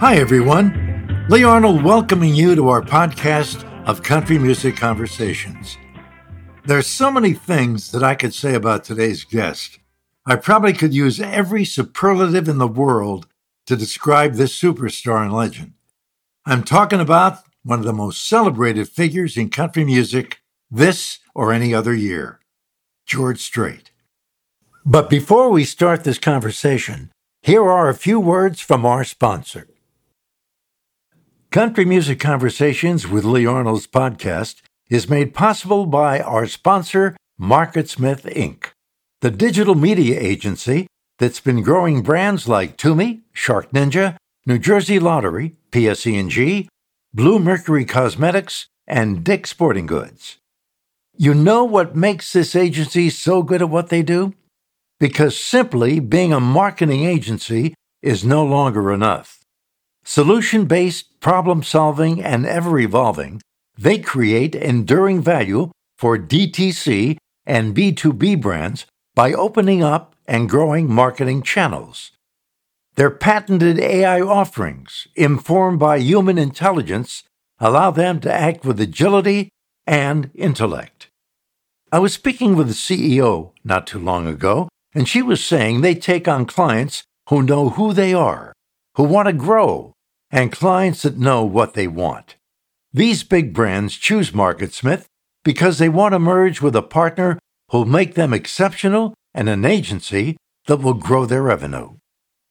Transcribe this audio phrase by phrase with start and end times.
[0.00, 1.26] Hi, everyone.
[1.28, 5.76] Lee Arnold welcoming you to our podcast of Country Music Conversations.
[6.64, 9.80] There's so many things that I could say about today's guest.
[10.24, 13.26] I probably could use every superlative in the world
[13.66, 15.72] to describe this superstar and legend.
[16.46, 20.38] I'm talking about one of the most celebrated figures in country music
[20.70, 22.38] this or any other year,
[23.04, 23.90] George Strait.
[24.86, 27.10] But before we start this conversation,
[27.42, 29.66] here are a few words from our sponsor.
[31.50, 34.56] Country Music Conversations with Lee Arnold's podcast
[34.90, 38.72] is made possible by our sponsor, MarketSmith Inc.,
[39.22, 40.86] the digital media agency
[41.18, 46.68] that's been growing brands like Tumi, Shark Ninja, New Jersey Lottery, PSE&G,
[47.16, 50.36] Bluemercury Cosmetics, and Dick's Sporting Goods.
[51.16, 54.34] You know what makes this agency so good at what they do?
[55.00, 57.72] Because simply being a marketing agency
[58.02, 59.37] is no longer enough.
[60.10, 63.42] Solution based, problem solving, and ever evolving,
[63.76, 71.42] they create enduring value for DTC and B2B brands by opening up and growing marketing
[71.42, 72.12] channels.
[72.94, 77.24] Their patented AI offerings, informed by human intelligence,
[77.58, 79.50] allow them to act with agility
[79.86, 81.08] and intellect.
[81.92, 85.94] I was speaking with the CEO not too long ago, and she was saying they
[85.94, 88.54] take on clients who know who they are,
[88.94, 89.92] who want to grow,
[90.30, 92.36] and clients that know what they want.
[92.92, 95.06] These big brands choose MarketSmith
[95.44, 97.38] because they want to merge with a partner
[97.70, 101.96] who'll make them exceptional and an agency that will grow their revenue.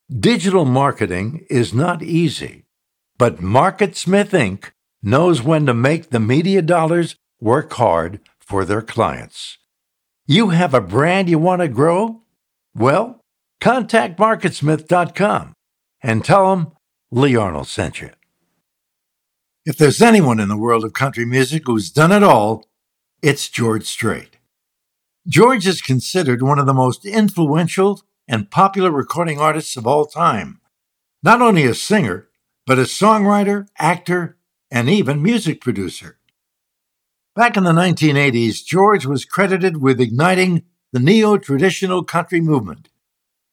[0.09, 2.65] Digital marketing is not easy,
[3.17, 4.71] but MarketSmith Inc.
[5.03, 9.57] knows when to make the media dollars work hard for their clients.
[10.25, 12.21] You have a brand you want to grow?
[12.73, 13.19] Well,
[13.59, 15.53] contact marketsmith.com
[16.01, 16.71] and tell them
[17.09, 18.09] Lee Arnold sent you.
[19.65, 22.65] If there's anyone in the world of country music who's done it all,
[23.21, 24.37] it's George Strait.
[25.25, 30.59] George is considered one of the most influential and popular recording artists of all time.
[31.23, 32.27] Not only a singer,
[32.65, 34.37] but a songwriter, actor,
[34.69, 36.19] and even music producer.
[37.35, 42.89] Back in the 1980s, George was credited with igniting the neo traditional country movement,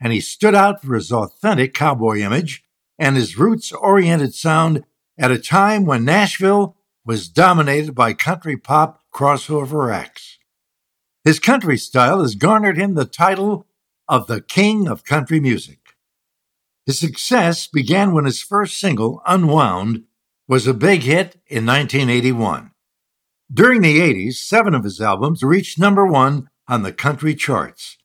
[0.00, 2.63] and he stood out for his authentic cowboy image
[2.98, 4.84] and his roots oriented sound
[5.18, 10.38] at a time when Nashville was dominated by country pop crossover acts.
[11.24, 13.66] His country style has garnered him the title
[14.08, 15.78] of the King of Country Music.
[16.86, 20.04] His success began when his first single, Unwound,
[20.46, 22.72] was a big hit in 1981.
[23.52, 27.96] During the 80s, seven of his albums reached number one on the country charts.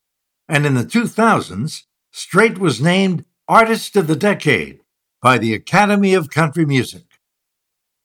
[0.48, 4.79] And in the 2000s, Strait was named Artist of the Decade
[5.22, 7.04] by the Academy of Country Music,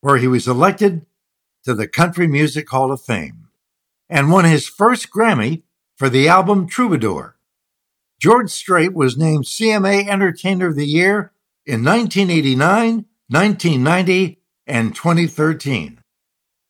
[0.02, 1.06] where he was elected
[1.64, 3.48] to the Country Music Hall of Fame
[4.10, 5.64] and won his first Grammy
[5.96, 7.38] for the album Troubadour.
[8.20, 11.32] George Strait was named CMA Entertainer of the Year
[11.66, 16.00] in 1989, 1990, and 2013.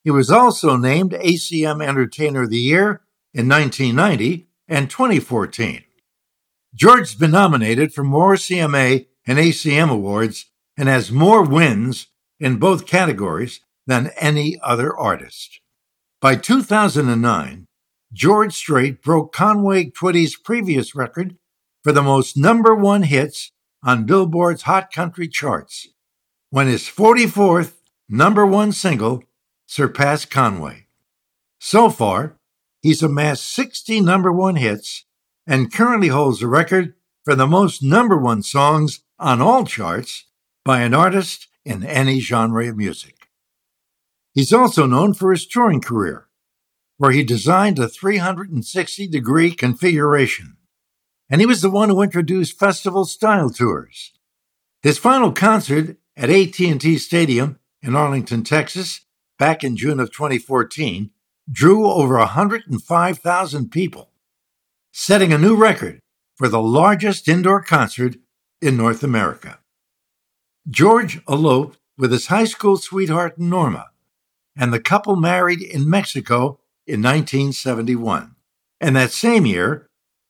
[0.04, 3.02] He was also named ACM Entertainer of the Year
[3.34, 5.82] in 1990 and 2014.
[6.74, 12.86] George's been nominated for more CMA and ACM awards and has more wins in both
[12.86, 15.60] categories than any other artist.
[16.20, 17.66] By 2009,
[18.12, 21.36] George Strait broke Conway Twitty's previous record
[21.82, 25.88] for the most number one hits on Billboard's Hot Country charts
[26.50, 27.74] when his 44th
[28.08, 29.22] number one single
[29.66, 30.86] surpassed Conway.
[31.60, 32.38] So far,
[32.80, 35.04] he's amassed 60 number one hits
[35.46, 36.94] and currently holds the record
[37.24, 40.24] for the most number one songs on all charts
[40.64, 43.28] by an artist in any genre of music.
[44.32, 46.26] He's also known for his touring career,
[46.98, 50.56] where he designed a 360 degree configuration,
[51.30, 54.12] and he was the one who introduced festival style tours.
[54.82, 59.06] His final concert at AT&T Stadium in Arlington, Texas,
[59.38, 61.10] back in June of 2014,
[61.50, 64.10] drew over 105,000 people,
[64.92, 66.00] setting a new record
[66.34, 68.16] for the largest indoor concert
[68.60, 69.58] in North America.
[70.68, 73.90] George eloped with his high school sweetheart Norma,
[74.56, 78.34] and the couple married in Mexico in 1971.
[78.80, 79.88] And that same year,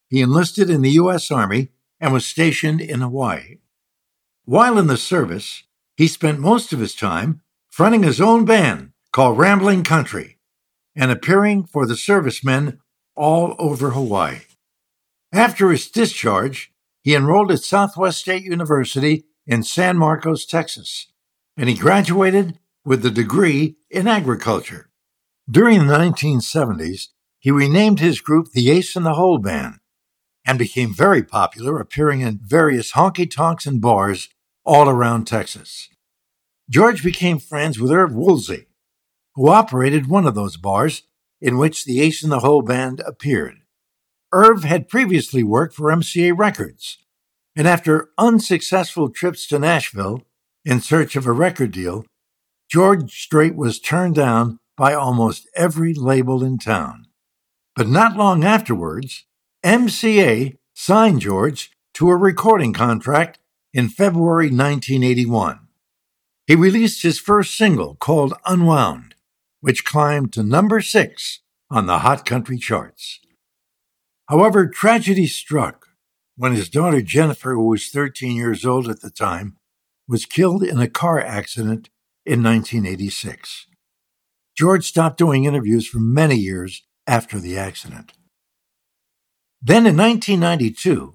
[0.08, 1.30] he enlisted in the U.S.
[1.30, 1.70] Army
[2.00, 3.58] and was stationed in Hawaii.
[4.44, 5.64] While in the service,
[5.96, 10.38] he spent most of his time fronting his own band called Rambling Country
[10.94, 12.80] and appearing for the servicemen
[13.14, 14.40] all over Hawaii.
[15.32, 16.72] After his discharge,
[17.06, 21.06] he enrolled at Southwest State University in San Marcos, Texas,
[21.56, 24.90] and he graduated with a degree in agriculture.
[25.48, 29.74] During the 1970s, he renamed his group the Ace in the Hole Band
[30.44, 34.28] and became very popular, appearing in various honky tonks and bars
[34.64, 35.88] all around Texas.
[36.68, 38.66] George became friends with Erv Woolsey,
[39.36, 41.04] who operated one of those bars
[41.40, 43.58] in which the Ace in the Hole Band appeared.
[44.32, 46.98] Erv had previously worked for MCA Records,
[47.54, 50.22] and after unsuccessful trips to Nashville
[50.64, 52.04] in search of a record deal,
[52.68, 57.06] George Strait was turned down by almost every label in town.
[57.76, 59.24] But not long afterwards,
[59.64, 63.38] MCA signed George to a recording contract
[63.72, 65.60] in February 1981.
[66.46, 69.14] He released his first single called Unwound,
[69.60, 71.40] which climbed to number six
[71.70, 73.20] on the Hot Country charts.
[74.28, 75.88] However, tragedy struck
[76.36, 79.56] when his daughter Jennifer, who was 13 years old at the time,
[80.08, 81.90] was killed in a car accident
[82.24, 83.66] in 1986.
[84.56, 88.12] George stopped doing interviews for many years after the accident.
[89.62, 91.14] Then in 1992,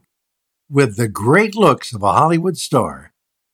[0.69, 3.13] with the great looks of a Hollywood star,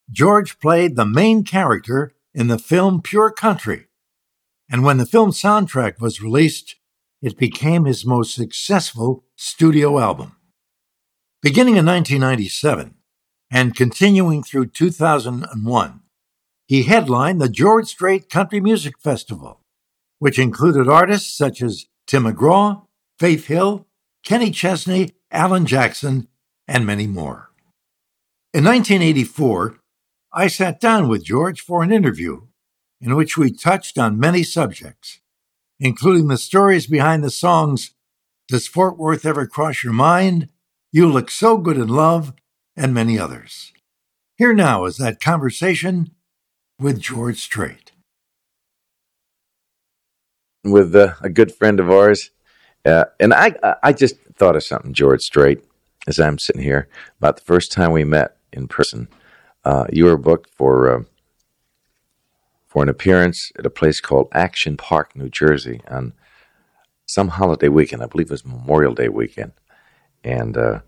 [0.09, 3.87] George played the main character in the film Pure Country.
[4.69, 6.75] And when the film soundtrack was released,
[7.21, 10.35] it became his most successful studio album.
[11.43, 12.95] Beginning in 1997
[13.51, 16.01] and continuing through 2001,
[16.65, 19.61] he headlined the George Strait Country Music Festival,
[20.17, 22.87] which included artists such as Tim McGraw,
[23.19, 23.85] Faith Hill,
[24.25, 26.27] Kenny Chesney, Alan Jackson,
[26.67, 27.51] and many more.
[28.55, 29.77] In 1984,
[30.33, 32.47] I sat down with George for an interview
[32.99, 35.21] in which we touched on many subjects,
[35.79, 37.91] including the stories behind the songs
[38.47, 40.47] Does Fort Worth Ever Cross Your Mind?
[40.93, 42.33] You Look So Good in Love,
[42.77, 43.73] and many others.
[44.37, 46.11] Here now is that conversation
[46.79, 47.91] with George Strait.
[50.63, 52.31] With uh, a good friend of ours.
[52.85, 53.53] Uh, and I,
[53.83, 55.61] I just thought of something, George Strait,
[56.07, 56.87] as I'm sitting here,
[57.19, 59.09] about the first time we met in person.
[59.65, 61.03] Uh, you were booked for uh,
[62.65, 66.13] for an appearance at a place called Action Park, New Jersey, on
[67.07, 68.03] some holiday weekend.
[68.03, 69.53] I believe it was Memorial Day weekend.
[70.23, 70.81] And uh,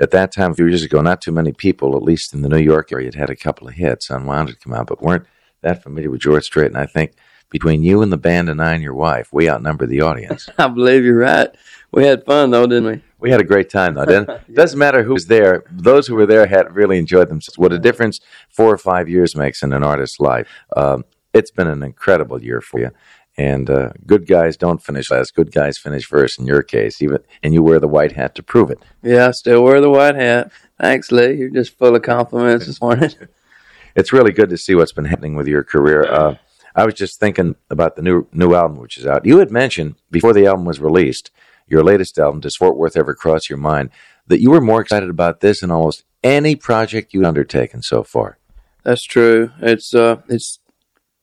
[0.00, 2.48] at that time, a few years ago, not too many people, at least in the
[2.48, 4.08] New York area, had had a couple of hits.
[4.08, 5.26] Unwound had come out, but weren't
[5.60, 6.68] that familiar with George Strait.
[6.68, 7.12] And I think
[7.50, 10.48] between you and the band and I and your wife, we outnumber the audience.
[10.58, 11.50] I believe you're right.
[11.90, 13.02] We had fun though, didn't we?
[13.18, 14.06] We had a great time though.
[14.06, 14.54] Didn't it?
[14.54, 15.64] Doesn't matter who was there.
[15.70, 17.58] Those who were there had really enjoyed themselves.
[17.58, 20.48] What a difference four or five years makes in an artist's life.
[20.76, 21.04] Um,
[21.34, 22.90] it's been an incredible year for you.
[23.38, 25.34] And uh, good guys don't finish last.
[25.34, 26.38] Good guys finish first.
[26.38, 28.78] In your case, even and you wear the white hat to prove it.
[29.02, 30.52] Yeah, I still wear the white hat.
[30.78, 31.34] Thanks, Lee.
[31.34, 33.10] You're just full of compliments this morning.
[33.96, 36.04] it's really good to see what's been happening with your career.
[36.04, 36.36] Uh,
[36.74, 39.26] I was just thinking about the new new album which is out.
[39.26, 41.30] You had mentioned before the album was released,
[41.66, 43.90] your latest album, Does Fort Worth Ever Cross Your Mind,
[44.26, 48.38] that you were more excited about this than almost any project you've undertaken so far.
[48.84, 49.50] That's true.
[49.60, 50.58] It's uh, it's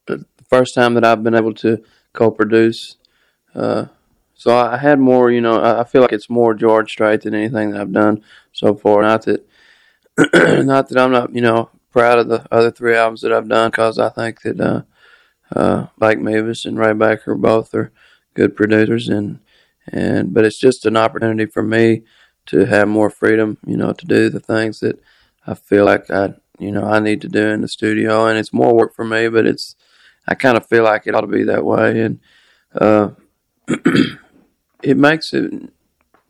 [0.06, 1.84] the first time that I've been able to
[2.14, 2.98] co-produce.
[3.54, 3.86] Uh,
[4.34, 7.72] so I had more, you know, I feel like it's more George Strait than anything
[7.72, 8.24] that I've done
[8.54, 9.02] so far.
[9.02, 9.46] Not that,
[10.66, 13.72] not that I'm not, you know, proud of the other three albums that I've done
[13.72, 14.82] because I think that uh,
[15.54, 17.92] uh, Blake Mevis and Ray Baker both are
[18.34, 19.40] good producers, and
[19.92, 22.04] and but it's just an opportunity for me
[22.48, 25.02] to have more freedom, you know, to do the things that
[25.46, 28.54] I feel like I, you know, I need to do in the studio, and it's
[28.54, 29.76] more work for me, but it's
[30.30, 32.20] I kind of feel like it ought to be that way, and
[32.76, 33.10] uh,
[34.84, 35.52] it makes it,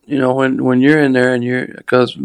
[0.06, 2.16] you know, when when you're in there and you're because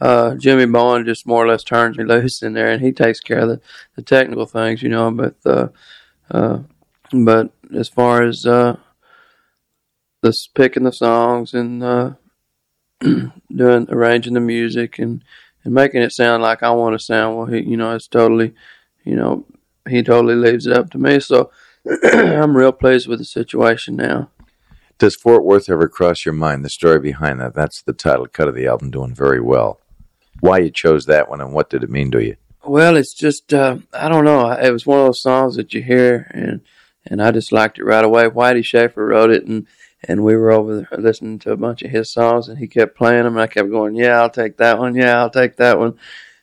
[0.00, 3.18] uh, Jimmy Bowen just more or less turns me loose in there, and he takes
[3.18, 3.60] care of the,
[3.96, 5.10] the technical things, you know.
[5.10, 5.68] But uh,
[6.30, 6.60] uh,
[7.12, 8.76] but as far as uh,
[10.22, 12.12] this picking the songs and uh,
[13.00, 15.24] doing arranging the music and
[15.64, 18.54] and making it sound like I want to sound, well, he, you know, it's totally,
[19.02, 19.44] you know,
[19.88, 21.20] he totally leaves it up to me.
[21.20, 21.50] So
[22.12, 24.30] I'm real pleased with the situation now.
[24.98, 26.64] Does Fort Worth ever cross your mind?
[26.64, 27.54] The story behind that.
[27.54, 29.80] That's the title cut of the album, doing very well.
[30.40, 32.36] Why you chose that one, and what did it mean to you?
[32.64, 34.50] Well, it's just uh, I don't know.
[34.50, 36.60] It was one of those songs that you hear, and
[37.06, 38.24] and I just liked it right away.
[38.24, 39.66] Whitey Shafer wrote it, and
[40.02, 42.96] and we were over there listening to a bunch of his songs, and he kept
[42.96, 44.94] playing them, and I kept going, "Yeah, I'll take that one.
[44.94, 45.96] Yeah, I'll take that one."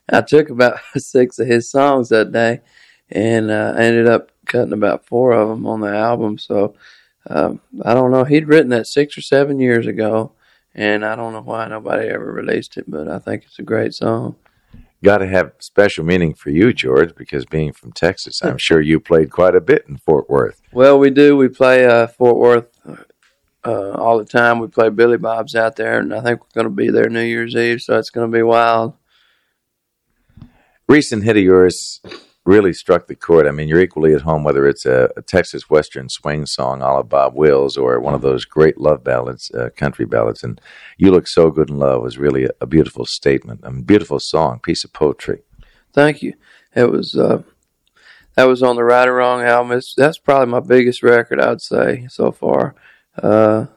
[0.09, 2.61] I took about six of his songs that day,
[3.09, 6.37] and uh, I ended up cutting about four of them on the album.
[6.37, 6.75] So
[7.27, 8.23] um, I don't know.
[8.23, 10.33] He'd written that six or seven years ago,
[10.73, 13.93] and I don't know why nobody ever released it, but I think it's a great
[13.93, 14.35] song.
[15.03, 18.99] got to have special meaning for you, George, because being from Texas, I'm sure you
[18.99, 20.61] played quite a bit in Fort Worth.
[20.71, 21.35] Well, we do.
[21.35, 22.67] We play uh, Fort Worth
[23.65, 24.59] uh, all the time.
[24.59, 27.21] We play Billy Bob's out there, and I think we're going to be there New
[27.21, 28.93] Year's Eve, so it's going to be wild.
[30.87, 31.99] Recent hit of yours
[32.45, 33.47] really struck the chord.
[33.47, 36.85] I mean, you're equally at home whether it's a, a Texas Western swing song a
[36.85, 40.43] la Bob Wills or one of those great love ballads, uh, country ballads.
[40.43, 40.61] And
[40.97, 44.59] You Look So Good in Love was really a, a beautiful statement, a beautiful song,
[44.59, 45.41] piece of poetry.
[45.91, 46.33] Thank you.
[46.75, 47.41] It was, uh,
[48.35, 49.75] that was on the Right or Wrong album.
[49.75, 52.75] It's, that's probably my biggest record, I'd say, so far.
[53.17, 53.67] Uh,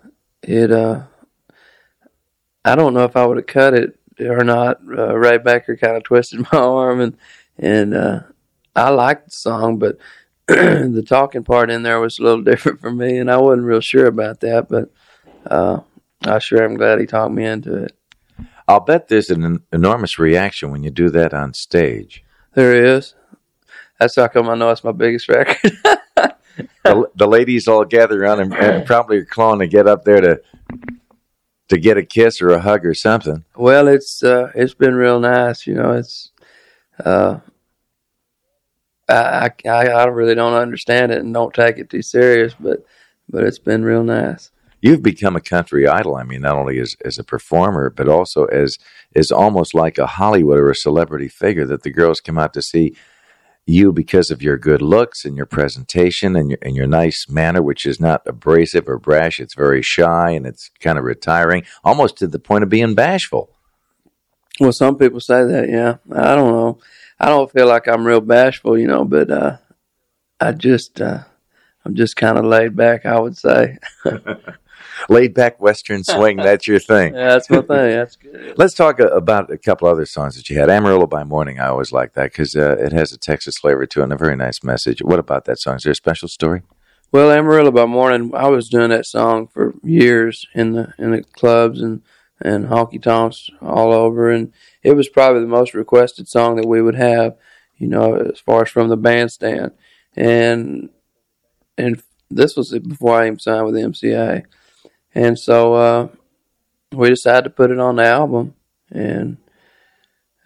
[0.43, 1.05] it, uh,
[2.65, 4.81] I don't know if I would have cut it or not.
[4.87, 7.17] Uh, Ray Baker kind of twisted my arm and,
[7.57, 8.21] and, uh,
[8.75, 9.99] I liked the song, but
[10.47, 13.81] the talking part in there was a little different for me, and I wasn't real
[13.81, 14.69] sure about that.
[14.69, 14.91] But
[15.47, 15.81] uh,
[16.23, 17.97] I sure am glad he talked me into it.
[18.67, 22.23] I'll bet there's an enormous reaction when you do that on stage.
[22.55, 23.15] There is.
[23.99, 25.73] That's how come I know it's my biggest record.
[26.85, 30.21] the, the, ladies all gather around and, and probably are clawing to get up there
[30.21, 30.43] to
[31.69, 33.45] to get a kiss or a hug or something.
[33.57, 35.67] Well, it's uh, it's been real nice.
[35.67, 36.31] You know, it's
[37.05, 37.39] uh,
[39.09, 42.85] I, I, I really don't understand it and don't take it too serious, but
[43.29, 44.50] but it's been real nice.
[44.81, 46.17] You've become a country idol.
[46.17, 48.79] I mean, not only as, as a performer, but also as
[49.15, 52.62] as almost like a Hollywood or a celebrity figure that the girls come out to
[52.62, 52.95] see
[53.67, 57.62] you because of your good looks and your presentation and your and your nice manner,
[57.62, 59.41] which is not abrasive or brash.
[59.41, 63.50] It's very shy and it's kind of retiring, almost to the point of being bashful.
[64.61, 65.69] Well, some people say that.
[65.69, 66.79] Yeah, I don't know.
[67.21, 69.57] I don't feel like I'm real bashful, you know, but uh,
[70.41, 71.25] I just uh,
[71.85, 73.07] I'm just kind of laid back.
[73.07, 73.79] I would say.
[75.09, 76.37] laid back Western swing.
[76.37, 77.15] That's your thing.
[77.15, 77.67] yeah, that's my thing.
[77.69, 78.55] That's good.
[78.57, 80.71] Let's talk about a couple other songs that you had.
[80.71, 81.59] Amarillo by Morning.
[81.59, 84.17] I always like that because uh, it has a Texas flavor to it and a
[84.17, 85.03] very nice message.
[85.03, 85.77] What about that song?
[85.77, 86.63] Is there a special story?
[87.11, 88.33] Well, Amarillo by Morning.
[88.35, 92.03] I was doing that song for years in the in the clubs and
[92.40, 94.30] and honky tonks all over.
[94.30, 94.52] And
[94.83, 97.37] it was probably the most requested song that we would have,
[97.76, 99.73] you know, as far as from the bandstand.
[100.16, 100.90] And
[101.76, 104.45] and this was before I even signed with MCA.
[105.14, 106.09] And so uh,
[106.92, 108.54] we decided to put it on the album,
[108.90, 109.38] and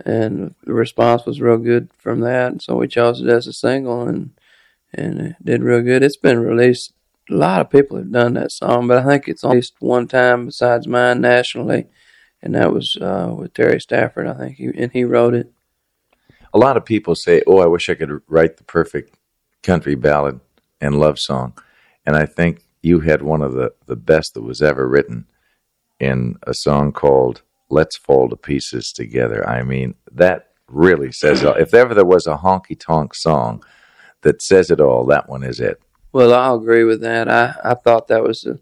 [0.05, 2.53] and the response was real good from that.
[2.53, 4.31] And so we chose it as a single, and
[4.93, 6.03] and it did real good.
[6.03, 6.93] It's been released
[7.31, 10.09] a lot of people have done that song, but I think it's at least one
[10.09, 11.87] time besides mine nationally,
[12.43, 14.27] and that was uh, with Terry Stafford.
[14.27, 15.53] I think he and he wrote it.
[16.53, 19.17] A lot of people say, "Oh, I wish I could write the perfect
[19.63, 20.41] country ballad
[20.81, 21.55] and love song,"
[22.05, 25.27] and I think you had one of the the best that was ever written
[26.01, 31.55] in a song called "Let's Fall to Pieces Together." I mean, that really says all.
[31.55, 33.63] if ever there was a honky tonk song
[34.23, 35.81] that says it all, that one is it.
[36.13, 37.29] Well, I'll agree with that.
[37.29, 38.59] I, I thought that was a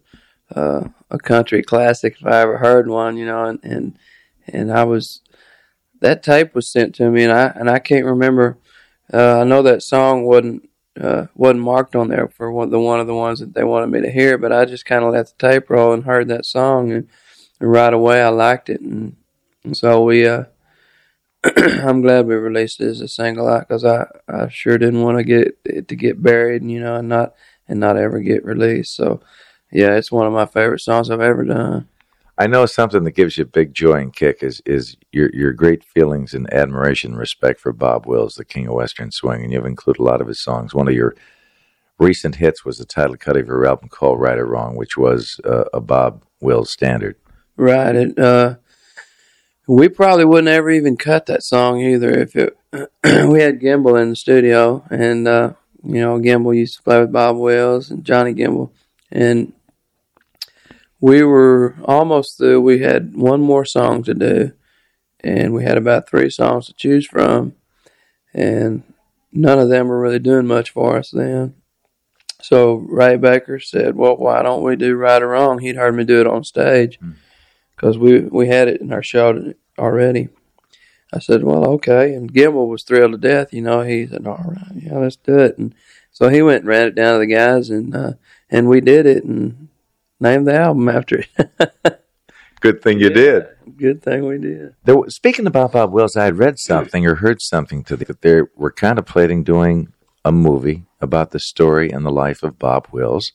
[0.55, 3.97] uh, a country classic if I ever heard one, you know, and, and
[4.47, 5.21] and I was
[6.01, 8.57] that tape was sent to me, and I and I can't remember.
[9.13, 12.99] Uh, I know that song wasn't uh, wasn't marked on there for one, the one
[12.99, 15.27] of the ones that they wanted me to hear, but I just kind of let
[15.27, 17.07] the tape roll and heard that song, and,
[17.59, 19.15] and right away I liked it, and,
[19.63, 20.27] and so we.
[20.27, 20.45] Uh,
[21.57, 25.17] I'm glad we released it as a single out because I, I sure didn't want
[25.17, 27.33] to get it to get buried, you know, and not
[27.67, 28.95] and not ever get released.
[28.95, 29.21] So,
[29.71, 31.87] yeah, it's one of my favorite songs I've ever done.
[32.37, 35.83] I know something that gives you big joy and kick is is your your great
[35.83, 39.65] feelings and admiration and respect for Bob Wills, the king of Western swing, and you've
[39.65, 40.73] included a lot of his songs.
[40.73, 41.15] One of your
[41.99, 45.39] recent hits was the title cut of your album called "Right or Wrong," which was
[45.43, 47.15] uh, a Bob Wills standard.
[47.57, 47.95] Right.
[47.95, 48.55] It, uh,
[49.71, 52.57] we probably wouldn't ever even cut that song either if it.
[53.29, 57.13] we had Gimble in the studio, and uh, you know Gimble used to play with
[57.13, 58.73] Bob Wills and Johnny Gimble,
[59.11, 59.53] and
[60.99, 62.59] we were almost through.
[62.59, 64.51] We had one more song to do,
[65.21, 67.55] and we had about three songs to choose from,
[68.33, 68.83] and
[69.31, 71.55] none of them were really doing much for us then.
[72.41, 76.03] So Ray Baker said, "Well, why don't we do Right or Wrong?" He'd heard me
[76.03, 76.99] do it on stage
[77.73, 78.01] because mm.
[78.01, 80.29] we we had it in our show already.
[81.13, 82.13] I said, well, okay.
[82.13, 83.53] And Gimble was thrilled to death.
[83.53, 85.57] You know, he said, all right, yeah, let's do it.
[85.57, 85.75] And
[86.11, 88.13] so he went and ran it down to the guys, and uh,
[88.49, 89.69] and we did it and
[90.19, 92.01] named the album after it.
[92.61, 93.47] Good thing you yeah, did.
[93.77, 94.75] Good thing we did.
[94.83, 98.21] There, speaking about Bob Wills, I had read something or heard something to the, that
[98.21, 99.91] they were contemplating doing
[100.23, 103.31] a movie about the story and the life of Bob Wills,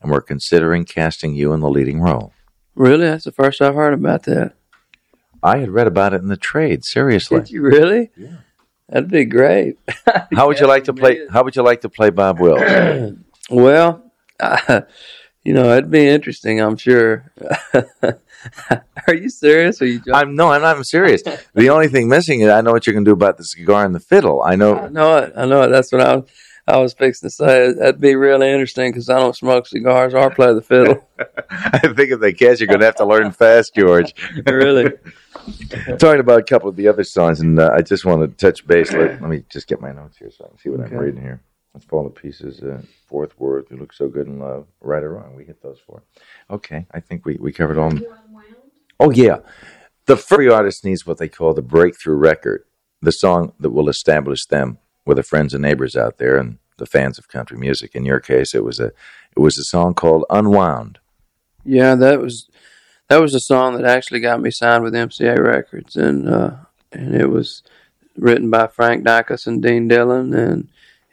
[0.00, 2.32] and we're considering casting you in the leading role.
[2.76, 3.06] Really?
[3.06, 4.54] That's the first I've heard about that.
[5.42, 6.84] I had read about it in the trade.
[6.84, 8.10] Seriously, Did you really?
[8.16, 8.36] Yeah.
[8.88, 9.78] That'd be great.
[10.34, 11.26] how would you like to play?
[11.28, 13.16] How would you like to play Bob Wills?
[13.50, 14.02] well,
[14.40, 14.82] uh,
[15.44, 16.60] you know, it'd be interesting.
[16.60, 17.32] I'm sure.
[19.06, 19.80] Are you serious?
[19.80, 19.98] Are you?
[19.98, 20.14] Joking?
[20.14, 21.22] I'm no, I'm not I'm serious.
[21.54, 23.94] the only thing missing is I know what you can do about the cigar and
[23.94, 24.42] the fiddle.
[24.42, 24.76] I know.
[24.76, 25.32] I know it.
[25.36, 25.68] I know it.
[25.68, 26.28] That's what I was.
[26.70, 27.72] I was fixing to say.
[27.72, 31.06] That'd be really interesting because I don't smoke cigars or play the fiddle.
[31.50, 34.14] I think if they catch, you're going to have to learn fast, George.
[34.46, 34.92] really.
[35.98, 38.66] Talking about a couple of the other songs, and uh, I just want to touch
[38.66, 38.92] base.
[38.92, 40.94] Let, let, me just get my notes here so I can see what okay.
[40.94, 41.42] I'm reading here.
[41.74, 42.62] Let's fall to pieces.
[42.62, 44.66] Uh, Fort Worth, you look so good in love.
[44.80, 46.02] Right or wrong, we hit those four.
[46.50, 47.92] Okay, I think we, we covered all.
[49.00, 49.38] Oh, yeah.
[50.06, 52.64] The furry artist needs what they call the breakthrough record,
[53.00, 56.86] the song that will establish them with the friends and neighbors out there and the
[56.86, 57.94] fans of country music.
[57.94, 58.86] In your case, it was a
[59.36, 60.98] it was a song called Unwound.
[61.64, 62.48] Yeah, that was
[63.08, 66.52] that was a song that actually got me signed with MCA Records, and uh,
[66.92, 67.62] and it was
[68.16, 70.68] written by Frank Dycus and Dean Dillon, and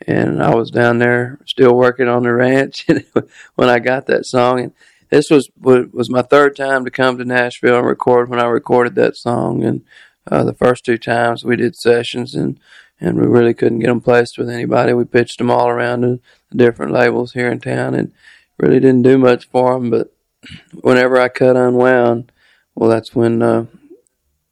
[0.05, 2.85] and I was down there still working on the ranch
[3.55, 4.73] when I got that song, and
[5.09, 8.95] this was was my third time to come to Nashville and record when I recorded
[8.95, 9.83] that song, and
[10.29, 12.59] uh, the first two times we did sessions and
[12.99, 14.93] and we really couldn't get them placed with anybody.
[14.93, 16.19] We pitched them all around the
[16.55, 18.11] different labels here in town and
[18.57, 19.89] really didn't do much for them.
[19.89, 20.13] But
[20.81, 22.31] whenever I cut unwound,
[22.75, 23.65] well, that's when uh,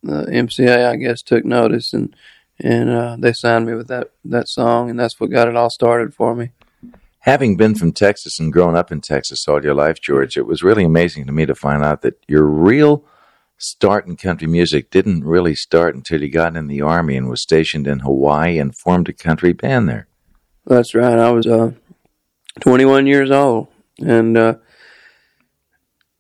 [0.04, 2.16] the MCA I guess took notice and
[2.60, 5.70] and uh, they signed me with that that song, and that's what got it all
[5.70, 6.52] started for me.
[7.20, 10.64] Having been from Texas and grown up in Texas all your life, George, it was
[10.64, 13.04] really amazing to me to find out that your real
[13.58, 17.42] start in country music didn't really start until you got in the Army and was
[17.42, 20.08] stationed in Hawaii and formed a country band there.
[20.66, 21.18] That's right.
[21.18, 21.72] I was uh,
[22.62, 23.68] 21 years old,
[24.00, 24.56] and uh,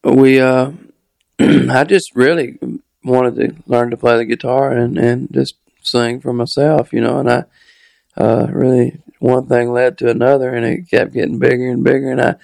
[0.03, 0.71] we uh,
[1.39, 2.57] I just really
[3.03, 7.19] wanted to learn to play the guitar and, and just sing for myself, you know,
[7.19, 7.43] and I
[8.17, 12.21] uh, really one thing led to another, and it kept getting bigger and bigger, and
[12.21, 12.35] I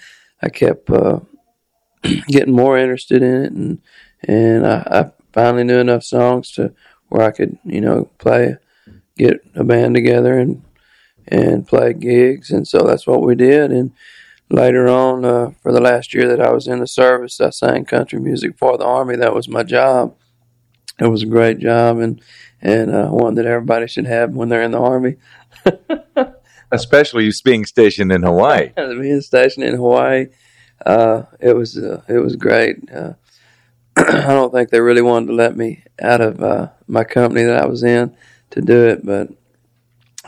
[0.41, 1.19] I kept uh,
[2.27, 3.81] getting more interested in it, and
[4.27, 6.73] and I, I, finally knew enough songs to
[7.07, 8.57] where I could you know play,
[9.17, 10.63] get a band together, and
[11.27, 13.91] and play gigs, and so that's what we did, and.
[14.53, 17.85] Later on, uh, for the last year that I was in the service, I sang
[17.85, 19.15] country music for the Army.
[19.15, 20.13] That was my job.
[20.99, 22.21] It was a great job, and
[22.61, 25.15] and uh, one that everybody should have when they're in the army.
[26.71, 28.71] Especially you being stationed in Hawaii.
[28.75, 30.27] being stationed in Hawaii,
[30.85, 32.77] uh, it was uh, it was great.
[34.09, 37.61] I don't think they really wanted to let me out of uh, my company that
[37.61, 38.15] I was in
[38.51, 39.29] to do it, but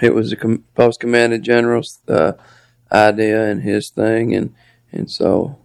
[0.02, 2.34] it was a com- post commanded general's uh,
[2.92, 4.54] idea and his thing, and
[4.92, 5.58] and so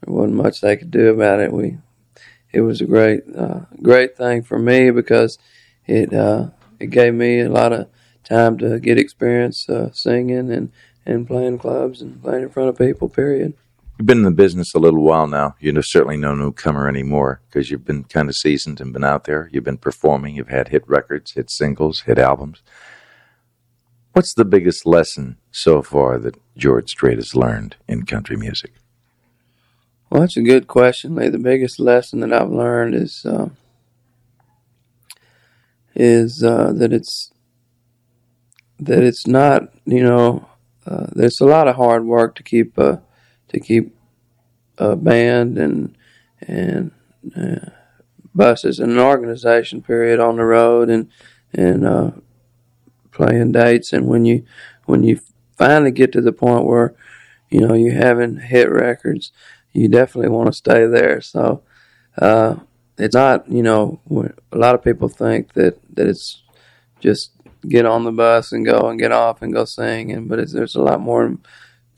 [0.00, 1.52] there wasn't much they could do about it.
[1.52, 1.78] We
[2.52, 5.38] it was a great uh, great thing for me because
[5.86, 6.48] it uh,
[6.80, 7.88] it gave me a lot of
[8.24, 10.72] time to get experience uh, singing and,
[11.04, 13.08] and playing clubs and playing in front of people.
[13.08, 13.54] Period.
[13.98, 15.54] You've been in the business a little while now.
[15.60, 19.48] You're certainly no newcomer anymore because you've been kind of seasoned and been out there.
[19.52, 20.34] You've been performing.
[20.34, 22.62] You've had hit records, hit singles, hit albums.
[24.12, 28.72] What's the biggest lesson so far that George Strait has learned in country music?
[30.10, 31.28] Well, that's a good question, Lee.
[31.28, 33.48] The biggest lesson that I've learned is uh,
[35.94, 37.32] is uh, that it's
[38.78, 40.46] that it's not you know
[40.86, 42.96] uh, there's a lot of hard work to keep uh,
[43.52, 43.94] to keep
[44.78, 45.96] a band and
[46.40, 46.90] and
[47.36, 47.70] uh,
[48.34, 51.08] buses and an organization period on the road and
[51.52, 52.10] and uh,
[53.10, 53.92] playing dates.
[53.92, 54.44] And when you
[54.86, 55.20] when you
[55.56, 56.94] finally get to the point where
[57.50, 59.32] you know you're having hit records
[59.72, 61.20] you definitely want to stay there.
[61.20, 61.62] So
[62.18, 62.56] uh,
[62.98, 64.00] it's not, you know,
[64.52, 66.42] a lot of people think that, that it's
[67.00, 67.32] just
[67.68, 70.74] get on the bus and go and get off and go sing, and but there's
[70.74, 71.36] a lot more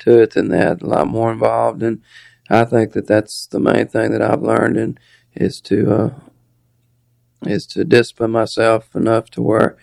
[0.04, 2.02] to it than that, a lot more involved, and
[2.48, 5.00] I think that that's the main thing that I've learned, and
[5.34, 6.10] is to uh,
[7.46, 9.76] is to discipline myself enough to where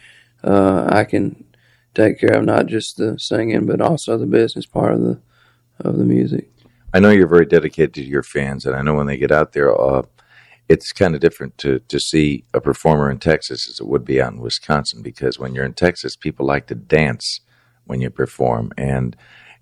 [0.43, 1.45] uh, I can
[1.93, 5.19] take care of not just the singing but also the business part of the
[5.79, 6.49] of the music.
[6.93, 9.53] I know you're very dedicated to your fans, and I know when they get out
[9.53, 10.03] there, uh,
[10.67, 14.21] it's kind of different to, to see a performer in Texas as it would be
[14.21, 17.41] out in Wisconsin because when you're in Texas, people like to dance
[17.86, 18.71] when you perform.
[18.77, 19.15] And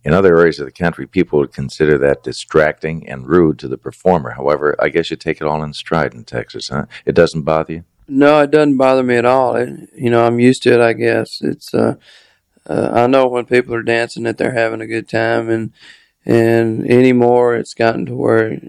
[0.03, 3.77] in other areas of the country, people would consider that distracting and rude to the
[3.77, 4.31] performer.
[4.31, 6.85] However, I guess you take it all in stride in Texas, huh?
[7.05, 7.83] It doesn't bother you?
[8.07, 9.55] No, it doesn't bother me at all.
[9.55, 11.41] It, you know, I'm used to it, I guess.
[11.41, 11.95] It's, uh,
[12.67, 15.73] uh, I know when people are dancing that they're having a good time and,
[16.25, 18.59] and anymore it's gotten to where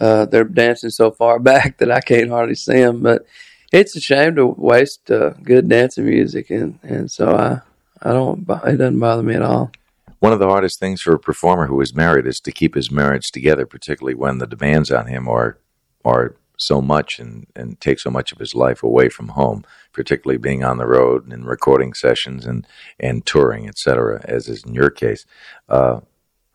[0.00, 3.02] uh, they're dancing so far back that I can't hardly see them.
[3.02, 3.26] But
[3.72, 7.60] it's a shame to waste uh, good dancing music, and and so I
[8.02, 9.70] I don't it doesn't bother me at all.
[10.20, 12.90] One of the hardest things for a performer who is married is to keep his
[12.90, 15.58] marriage together, particularly when the demands on him are
[16.04, 20.38] are so much and, and take so much of his life away from home, particularly
[20.38, 22.66] being on the road and in recording sessions and,
[22.98, 25.24] and touring, etc., as is in your case.
[25.68, 26.00] Uh,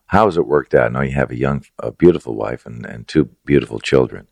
[0.07, 0.87] how has it worked out?
[0.87, 4.27] I know you have a young, a beautiful wife and, and two beautiful children.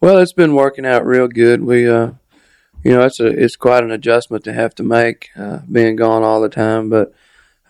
[0.00, 1.62] Well, it's been working out real good.
[1.62, 2.12] We, uh,
[2.82, 6.22] you know, it's a it's quite an adjustment to have to make, uh, being gone
[6.22, 6.88] all the time.
[6.88, 7.12] But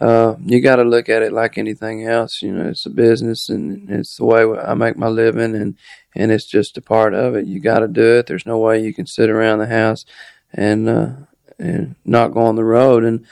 [0.03, 2.43] uh, you got to look at it like anything else.
[2.43, 5.77] You know, it's a business, and it's the way I make my living, and
[6.17, 7.47] and it's just a part of it.
[7.47, 8.27] You got to do it.
[8.27, 10.05] There's no way you can sit around the house
[10.53, 11.11] and uh,
[11.57, 13.05] and not go on the road.
[13.05, 13.25] And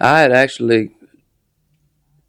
[0.00, 0.90] I had actually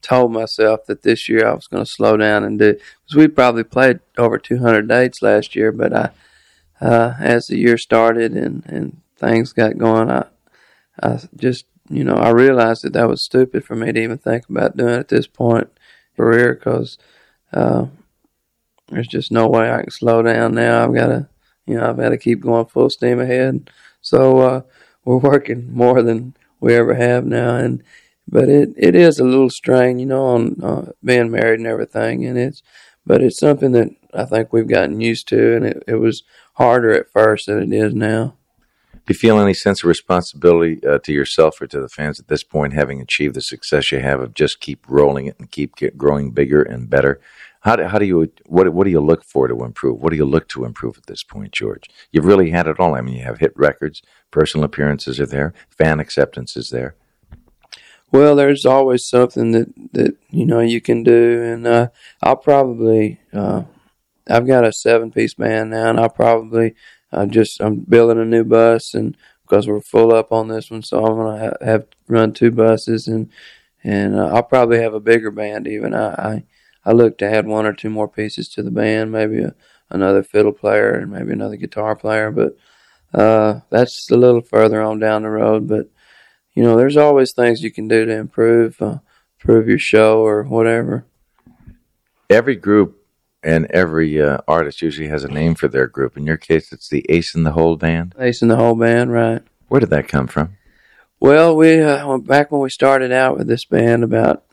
[0.04, 3.28] told myself that this year I was going to slow down and do because we
[3.28, 5.72] probably played over 200 dates last year.
[5.72, 6.10] But I,
[6.80, 10.26] uh, as the year started and and things got going, I
[11.02, 14.50] I just you know I realized that that was stupid for me to even think
[14.50, 15.69] about doing at this point
[16.15, 16.97] career because.
[17.54, 17.88] Uh,
[18.89, 20.84] there's just no way I can slow down now.
[20.86, 21.28] I've got to,
[21.65, 23.69] you know, I've got to keep going full steam ahead.
[24.02, 24.62] So uh,
[25.04, 27.84] we're working more than we ever have now, and
[28.28, 32.26] but it it is a little strain, you know, on uh, being married and everything,
[32.26, 32.63] and it's
[33.06, 36.23] but it's something that I think we've gotten used to, and it, it was
[36.54, 38.37] harder at first than it is now.
[39.08, 42.28] Do you feel any sense of responsibility uh, to yourself or to the fans at
[42.28, 45.76] this point, having achieved the success you have of just keep rolling it and keep
[45.96, 47.22] growing bigger and better?
[47.62, 50.02] How do, how do you what what do you look for to improve?
[50.02, 51.89] What do you look to improve at this point, George?
[52.12, 52.96] You've really had it all.
[52.96, 56.96] I mean, you have hit records, personal appearances are there, fan acceptance is there.
[58.12, 61.88] Well, there's always something that that you know you can do, and uh,
[62.22, 63.63] I'll probably uh,
[64.30, 66.76] I've got a seven piece band now, and I'll probably
[67.12, 70.84] uh, just I'm building a new bus, and because we're full up on this one,
[70.84, 73.30] so I'm gonna ha- have run two buses, and
[73.84, 75.93] and uh, I'll probably have a bigger band even.
[75.93, 76.43] I, I
[76.86, 79.54] I look to add one or two more pieces to the band, maybe a,
[79.89, 82.32] another fiddle player and maybe another guitar player.
[82.32, 82.58] But
[83.13, 85.67] uh, that's a little further on down the road.
[85.67, 85.89] But
[86.54, 89.00] you know, there's always things you can do to improve, uh,
[89.39, 91.06] improve your show or whatever.
[92.30, 92.97] Every group
[93.48, 96.18] and every uh, artist usually has a name for their group.
[96.18, 98.14] In your case, it's the Ace in the Hole Band.
[98.20, 99.42] Ace in the Hole Band, right?
[99.70, 100.58] Where did that come from?
[101.22, 104.44] Well, we uh, back when we started out with this band about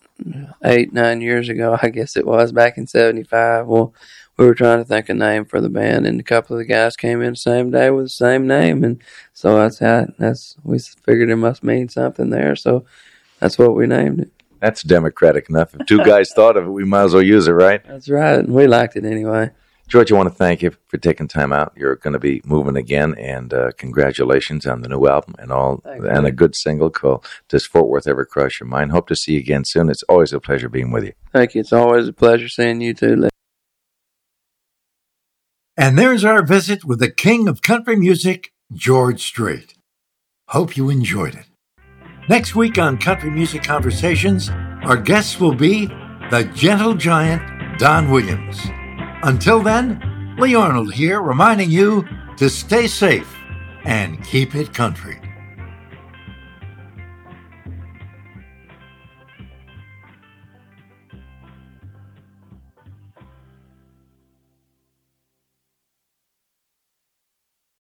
[0.64, 3.66] eight, nine years ago, I guess it was back in 75.
[3.66, 3.92] Well,
[4.36, 6.64] we were trying to think a name for the band, and a couple of the
[6.64, 9.02] guys came in the same day with the same name, and
[9.32, 12.84] so that's how that's we figured it must mean something there, so
[13.40, 14.30] that's what we named it.
[14.60, 15.74] That's democratic enough.
[15.74, 17.82] If two guys thought of it, we might as well use it, right?
[17.86, 19.50] That's right, and we liked it anyway.
[19.86, 21.74] George, I want to thank you for taking time out.
[21.76, 25.82] You're going to be moving again, and uh, congratulations on the new album and all,
[25.84, 26.28] Thank and you.
[26.28, 29.40] a good single called "Does Fort Worth Ever Cross Your Mind?" Hope to see you
[29.40, 29.90] again soon.
[29.90, 31.12] It's always a pleasure being with you.
[31.32, 31.60] Thank you.
[31.60, 33.14] It's always a pleasure seeing you too.
[33.14, 33.28] Lee.
[35.76, 39.74] And there's our visit with the king of country music, George Strait.
[40.48, 41.46] Hope you enjoyed it.
[42.26, 44.48] Next week on Country Music Conversations,
[44.84, 45.88] our guests will be
[46.30, 48.62] the gentle giant Don Williams.
[49.22, 52.08] Until then, Lee Arnold here reminding you
[52.38, 53.30] to stay safe
[53.84, 55.20] and keep it country.